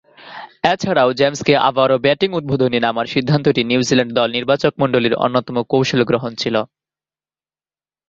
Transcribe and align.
এছাড়াও, 0.63 1.09
জেমসকে 1.13 1.53
আবারও 1.69 1.97
ব্যাটিং 2.05 2.29
উদ্বোধনে 2.33 2.79
নামার 2.79 3.07
সিদ্ধান্তটি 3.13 3.61
নিউজিল্যান্ড 3.63 4.13
দল 4.17 4.29
নির্বাচকমণ্ডলীর 4.31 5.19
অন্যতম 5.25 5.55
কৌশল 5.71 6.01
গ্রহণ 6.09 6.31
ছিল। 6.35 6.55